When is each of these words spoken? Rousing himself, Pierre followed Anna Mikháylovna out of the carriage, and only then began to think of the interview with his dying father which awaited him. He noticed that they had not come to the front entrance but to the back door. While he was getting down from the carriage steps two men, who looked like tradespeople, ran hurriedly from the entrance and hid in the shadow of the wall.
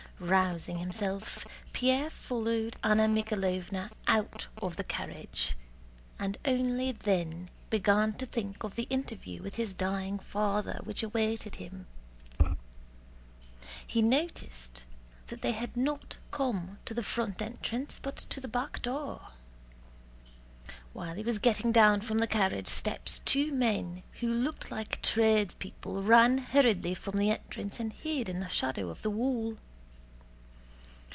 Rousing 0.23 0.77
himself, 0.77 1.47
Pierre 1.73 2.11
followed 2.11 2.75
Anna 2.83 3.07
Mikháylovna 3.07 3.89
out 4.07 4.49
of 4.61 4.75
the 4.75 4.83
carriage, 4.83 5.57
and 6.19 6.37
only 6.45 6.91
then 6.91 7.49
began 7.71 8.13
to 8.13 8.27
think 8.27 8.63
of 8.63 8.75
the 8.75 8.85
interview 8.91 9.41
with 9.41 9.55
his 9.55 9.73
dying 9.73 10.19
father 10.19 10.79
which 10.83 11.01
awaited 11.01 11.55
him. 11.55 11.87
He 13.87 14.03
noticed 14.03 14.83
that 15.25 15.41
they 15.41 15.53
had 15.53 15.75
not 15.75 16.19
come 16.29 16.77
to 16.85 16.93
the 16.93 17.01
front 17.01 17.41
entrance 17.41 17.97
but 17.97 18.17
to 18.17 18.39
the 18.39 18.47
back 18.47 18.83
door. 18.83 19.29
While 20.93 21.15
he 21.15 21.23
was 21.23 21.39
getting 21.39 21.71
down 21.71 22.01
from 22.01 22.19
the 22.19 22.27
carriage 22.27 22.67
steps 22.67 23.17
two 23.17 23.51
men, 23.51 24.03
who 24.19 24.31
looked 24.31 24.69
like 24.69 25.01
tradespeople, 25.01 26.03
ran 26.03 26.37
hurriedly 26.37 26.93
from 26.93 27.17
the 27.17 27.31
entrance 27.31 27.79
and 27.79 27.91
hid 27.91 28.29
in 28.29 28.39
the 28.39 28.47
shadow 28.49 28.89
of 28.89 29.01
the 29.01 29.09
wall. 29.09 29.57